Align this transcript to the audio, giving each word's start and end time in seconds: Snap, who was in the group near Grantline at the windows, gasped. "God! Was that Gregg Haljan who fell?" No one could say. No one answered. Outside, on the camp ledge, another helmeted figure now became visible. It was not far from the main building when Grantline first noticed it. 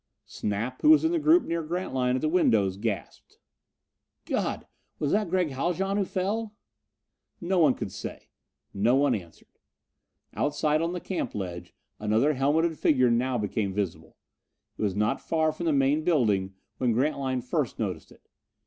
Snap, 0.25 0.81
who 0.81 0.89
was 0.89 1.05
in 1.05 1.11
the 1.11 1.19
group 1.19 1.43
near 1.43 1.61
Grantline 1.61 2.15
at 2.15 2.21
the 2.21 2.27
windows, 2.27 2.75
gasped. 2.75 3.37
"God! 4.25 4.65
Was 4.97 5.11
that 5.11 5.29
Gregg 5.29 5.51
Haljan 5.51 5.95
who 5.95 6.05
fell?" 6.05 6.55
No 7.39 7.59
one 7.59 7.75
could 7.75 7.91
say. 7.91 8.29
No 8.73 8.95
one 8.95 9.13
answered. 9.13 9.59
Outside, 10.33 10.81
on 10.81 10.93
the 10.93 10.99
camp 10.99 11.35
ledge, 11.35 11.75
another 11.99 12.33
helmeted 12.33 12.79
figure 12.79 13.11
now 13.11 13.37
became 13.37 13.73
visible. 13.75 14.17
It 14.75 14.81
was 14.81 14.95
not 14.95 15.21
far 15.21 15.51
from 15.51 15.67
the 15.67 15.71
main 15.71 16.03
building 16.03 16.55
when 16.79 16.93
Grantline 16.93 17.41
first 17.41 17.77
noticed 17.77 18.11
it. 18.11 18.27